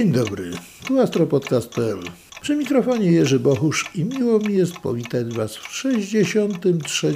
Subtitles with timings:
[0.00, 0.50] Dzień dobry,
[0.86, 1.98] tu astropodcast.pl.
[2.42, 7.14] Przy mikrofonie Jerzy Bochusz i miło mi jest powitać Was w 63.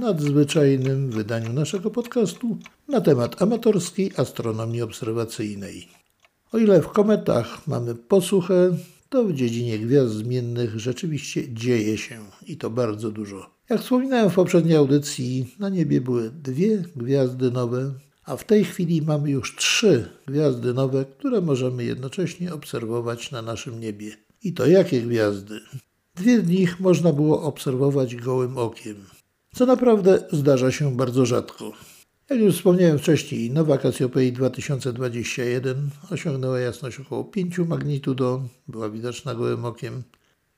[0.00, 2.58] nadzwyczajnym wydaniu naszego podcastu
[2.88, 5.88] na temat amatorskiej astronomii obserwacyjnej.
[6.52, 8.76] O ile w kometach mamy posłuchę,
[9.08, 13.50] to w dziedzinie gwiazd zmiennych rzeczywiście dzieje się i to bardzo dużo.
[13.70, 17.94] Jak wspominałem w poprzedniej audycji, na niebie były dwie gwiazdy nowe,
[18.24, 23.80] a w tej chwili mamy już trzy gwiazdy nowe, które możemy jednocześnie obserwować na naszym
[23.80, 24.16] niebie.
[24.42, 25.60] I to jakie gwiazdy?
[26.14, 28.96] Dwie z nich można było obserwować gołym okiem,
[29.54, 31.72] co naprawdę zdarza się bardzo rzadko.
[32.30, 39.64] Jak już wspomniałem wcześniej, nowa Cassiopeia 2021 osiągnęła jasność około 5 magnitudo, była widoczna gołym
[39.64, 40.02] okiem.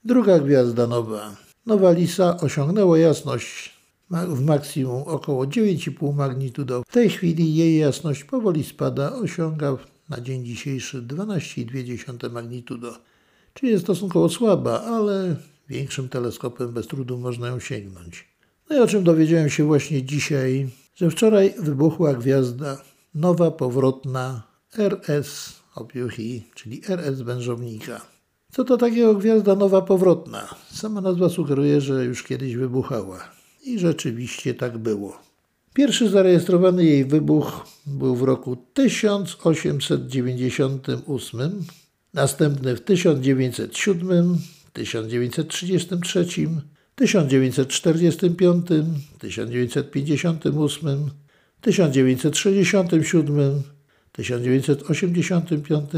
[0.05, 3.75] Druga gwiazda nowa, Nowa Lisa, osiągnęła jasność
[4.11, 6.83] w maksimum około 9,5 magnitudo.
[6.89, 9.77] W tej chwili jej jasność powoli spada, osiąga
[10.09, 12.99] na dzień dzisiejszy 12,2 magnitudo,
[13.55, 15.37] czyli jest stosunkowo słaba, ale
[15.69, 18.29] większym teleskopem bez trudu można ją sięgnąć.
[18.71, 22.83] No i o czym dowiedziałem się właśnie dzisiaj, że wczoraj wybuchła gwiazda
[23.15, 24.43] nowa, powrotna
[24.79, 28.01] RS Opiochi, czyli RS wężownika.
[28.53, 30.49] Co to takiego gwiazda nowa, powrotna?
[30.71, 33.19] Sama nazwa sugeruje, że już kiedyś wybuchała.
[33.65, 35.19] I rzeczywiście tak było.
[35.75, 41.65] Pierwszy zarejestrowany jej wybuch był w roku 1898,
[42.15, 44.39] następny w 1907,
[44.73, 46.27] 1933,
[46.95, 48.67] 1945,
[49.19, 51.11] 1958,
[51.61, 53.63] 1967,
[54.13, 55.91] 1985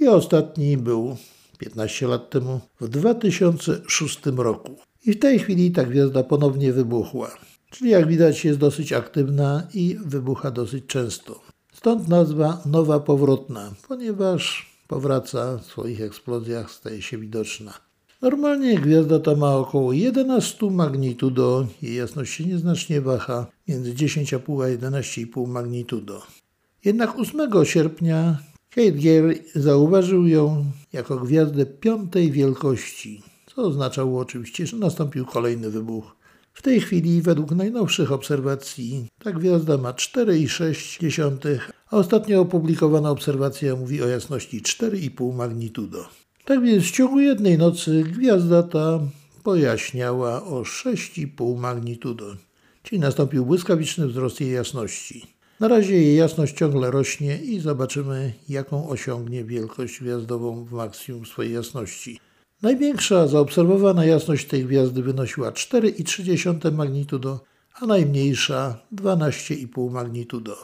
[0.00, 1.16] i ostatni był
[1.58, 4.85] 15 lat temu w 2006 roku.
[5.06, 7.30] I w tej chwili ta gwiazda ponownie wybuchła.
[7.70, 11.40] Czyli jak widać jest dosyć aktywna i wybucha dosyć często.
[11.72, 17.74] Stąd nazwa nowa powrotna, ponieważ powraca w swoich eksplozjach, staje się widoczna.
[18.22, 25.00] Normalnie gwiazda ta ma około 11 magnitudo, jej jasność się nieznacznie waha, między 10,5 a
[25.00, 26.22] 11,5 magnitudo.
[26.84, 28.38] Jednak 8 sierpnia
[28.76, 33.22] Gale zauważył ją jako gwiazdę piątej wielkości,
[33.56, 36.16] co oznaczało oczywiście, że nastąpił kolejny wybuch.
[36.54, 41.58] W tej chwili, według najnowszych obserwacji, ta gwiazda ma 4,6,
[41.90, 46.08] a ostatnio opublikowana obserwacja mówi o jasności 4,5 magnitudo.
[46.44, 49.00] Tak więc w ciągu jednej nocy gwiazda ta
[49.42, 52.36] pojaśniała o 6,5 magnitudo,
[52.82, 55.26] czyli nastąpił błyskawiczny wzrost jej jasności.
[55.60, 61.52] Na razie jej jasność ciągle rośnie i zobaczymy, jaką osiągnie wielkość gwiazdową w maksimum swojej
[61.52, 62.18] jasności.
[62.62, 67.40] Największa zaobserwowana jasność tej gwiazdy wynosiła 4,3 magnitudo,
[67.74, 70.56] a najmniejsza 12,5 magnitudo.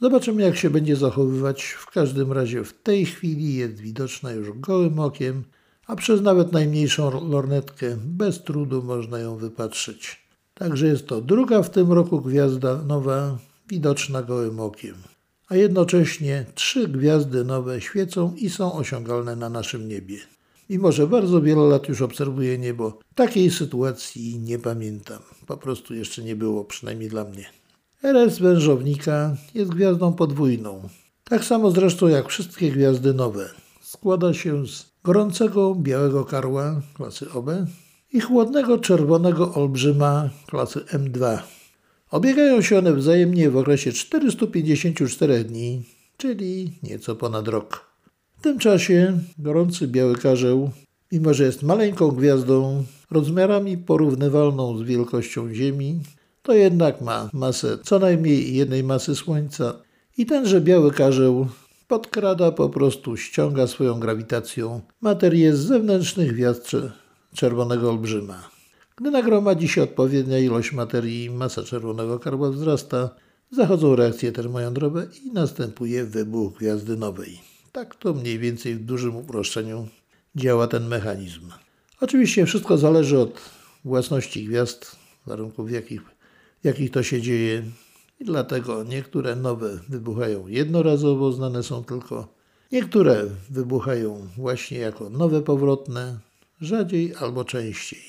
[0.00, 1.62] Zobaczymy, jak się będzie zachowywać.
[1.62, 5.44] W każdym razie w tej chwili jest widoczna już gołym okiem,
[5.86, 10.26] a przez nawet najmniejszą lornetkę bez trudu można ją wypatrzyć.
[10.54, 14.94] Także jest to druga w tym roku gwiazda nowa, widoczna gołym okiem.
[15.48, 20.18] A jednocześnie trzy gwiazdy nowe świecą i są osiągalne na naszym niebie.
[20.70, 25.18] Mimo, że bardzo wiele lat już obserwuję niebo, takiej sytuacji nie pamiętam.
[25.46, 27.46] Po prostu jeszcze nie było, przynajmniej dla mnie.
[28.02, 30.88] RS wężownika jest gwiazdą podwójną.
[31.24, 33.50] Tak samo zresztą jak wszystkie gwiazdy nowe.
[33.80, 37.50] Składa się z gorącego białego karła klasy OB
[38.12, 41.38] i chłodnego czerwonego olbrzyma klasy M2.
[42.10, 45.82] Obiegają się one wzajemnie w okresie 454 dni,
[46.16, 47.89] czyli nieco ponad rok.
[48.40, 50.70] W tym czasie gorący biały karzeł,
[51.12, 56.00] mimo że jest maleńką gwiazdą, rozmiarami porównywalną z wielkością Ziemi,
[56.42, 59.74] to jednak ma masę co najmniej jednej masy Słońca
[60.18, 61.46] i tenże biały karzeł
[61.88, 66.70] podkrada po prostu, ściąga swoją grawitacją materię z zewnętrznych gwiazd
[67.34, 68.50] czerwonego olbrzyma.
[68.96, 73.10] Gdy nagromadzi się odpowiednia ilość materii masa czerwonego karła wzrasta,
[73.50, 77.50] zachodzą reakcje termojądrowe i następuje wybuch gwiazdy nowej.
[77.72, 79.88] Tak to mniej więcej w dużym uproszczeniu
[80.36, 81.50] działa ten mechanizm.
[82.00, 83.40] Oczywiście wszystko zależy od
[83.84, 84.96] własności gwiazd,
[85.26, 86.02] warunków w jakich,
[86.62, 87.62] w jakich to się dzieje
[88.20, 92.28] i dlatego niektóre nowe wybuchają jednorazowo, znane są tylko.
[92.72, 96.18] Niektóre wybuchają właśnie jako nowe powrotne,
[96.60, 98.00] rzadziej albo częściej.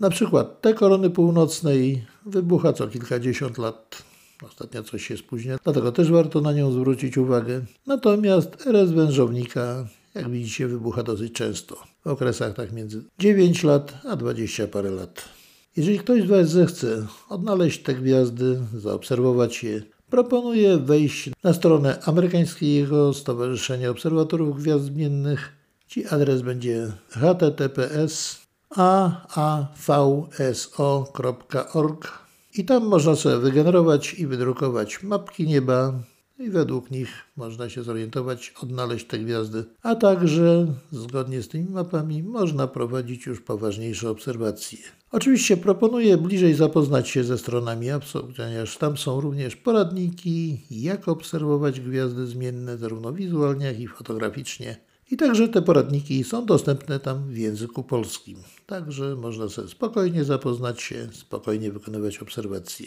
[0.00, 4.11] Na przykład te korony północnej wybucha co kilkadziesiąt lat.
[4.44, 7.60] Ostatnio coś się spóźnia, dlatego też warto na nią zwrócić uwagę.
[7.86, 11.76] Natomiast RS wężownika, jak widzicie, wybucha dosyć często.
[12.04, 15.28] W okresach tak między 9 lat a 20 parę lat.
[15.76, 23.14] Jeżeli ktoś z Was zechce odnaleźć te gwiazdy, zaobserwować je, proponuję wejść na stronę amerykańskiego
[23.14, 25.52] Stowarzyszenia Obserwatorów Gwiazd Zmiennych.
[25.86, 28.42] Ci adres będzie https
[28.76, 30.22] aavso.org
[32.54, 35.92] i tam można sobie wygenerować i wydrukować mapki nieba
[36.38, 42.22] i według nich można się zorientować, odnaleźć te gwiazdy, a także zgodnie z tymi mapami
[42.22, 44.78] można prowadzić już poważniejsze obserwacje.
[45.10, 51.80] Oczywiście proponuję bliżej zapoznać się ze stronami APSO, ponieważ tam są również poradniki, jak obserwować
[51.80, 54.91] gwiazdy zmienne zarówno wizualnie, jak i fotograficznie.
[55.12, 58.38] I także te poradniki są dostępne tam w języku polskim.
[58.66, 62.86] Także można sobie spokojnie zapoznać się, spokojnie wykonywać obserwacje.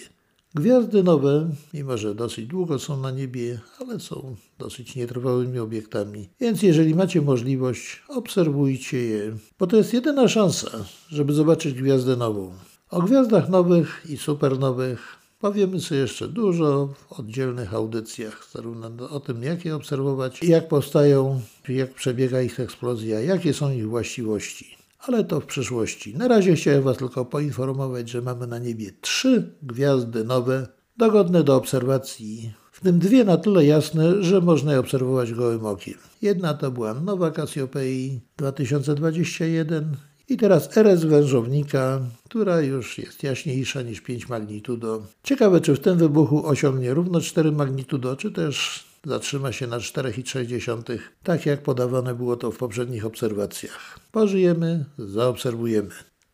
[0.55, 6.29] Gwiazdy nowe, mimo że dosyć długo są na niebie, ale są dosyć nietrwałymi obiektami.
[6.39, 10.69] Więc jeżeli macie możliwość, obserwujcie je, bo to jest jedyna szansa,
[11.09, 12.53] żeby zobaczyć gwiazdę nową.
[12.89, 19.43] O gwiazdach nowych i supernowych powiemy sobie jeszcze dużo w oddzielnych audycjach, zarówno o tym,
[19.43, 25.39] jak je obserwować, jak powstają, jak przebiega ich eksplozja, jakie są ich właściwości ale to
[25.39, 26.17] w przyszłości.
[26.17, 31.55] Na razie chciałem Was tylko poinformować, że mamy na niebie trzy gwiazdy nowe, dogodne do
[31.55, 35.97] obserwacji, w tym dwie na tyle jasne, że można je obserwować gołym okiem.
[36.21, 39.97] Jedna to była nowa Cassiopeii 2021
[40.29, 45.01] i teraz RS wężownika, która już jest jaśniejsza niż 5 magnitudo.
[45.23, 50.97] Ciekawe, czy w tym wybuchu osiągnie równo 4 magnitudo, czy też zatrzyma się na 4,3,
[51.23, 53.99] tak jak podawane było to w poprzednich obserwacjach.
[54.11, 55.89] Pożyjemy, zaobserwujemy.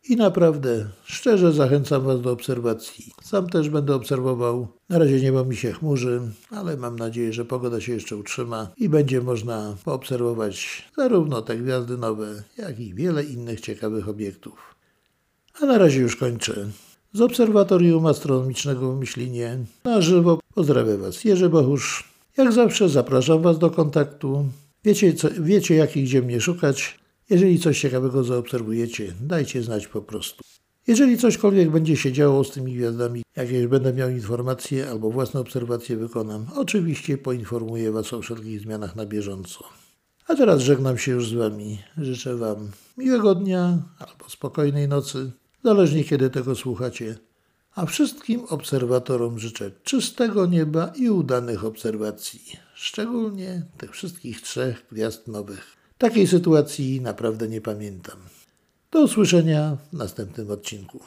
[0.10, 3.12] I naprawdę, szczerze zachęcam Was do obserwacji.
[3.22, 4.68] Sam też będę obserwował.
[4.90, 8.90] Na razie niebo mi się chmurzy, ale mam nadzieję, że pogoda się jeszcze utrzyma i
[8.90, 14.76] będzie można poobserwować zarówno te gwiazdy nowe, jak i wiele innych ciekawych obiektów.
[15.62, 16.68] A na razie już kończę.
[17.14, 22.12] Z Obserwatorium Astronomicznego w Myślinie na żywo pozdrawiam Was Jerzy Bohusz.
[22.38, 24.46] Jak zawsze zapraszam Was do kontaktu.
[24.84, 27.01] Wiecie, co, wiecie jak i gdzie mnie szukać.
[27.30, 30.44] Jeżeli coś ciekawego zaobserwujecie, dajcie znać po prostu.
[30.88, 35.98] Jeżeli cośkolwiek będzie się działo z tymi gwiazdami, jakieś będę miał informacje albo własne obserwacje
[35.98, 39.64] wykonam, oczywiście poinformuję Was o wszelkich zmianach na bieżąco.
[40.28, 41.80] A teraz żegnam się już z Wami.
[41.98, 45.32] Życzę Wam miłego dnia albo spokojnej nocy,
[45.64, 47.16] zależnie kiedy tego słuchacie.
[47.76, 52.42] A wszystkim obserwatorom życzę czystego nieba i udanych obserwacji,
[52.76, 55.81] szczególnie tych wszystkich trzech gwiazd nowych.
[56.02, 58.18] Takiej sytuacji naprawdę nie pamiętam.
[58.92, 61.00] Do usłyszenia w następnym odcinku.